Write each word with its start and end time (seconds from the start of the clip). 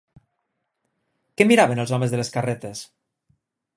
Què 1.39 1.47
miraven 1.49 1.83
els 1.83 1.93
homes 1.99 2.15
de 2.15 2.21
les 2.23 2.33
carretes? 2.39 2.83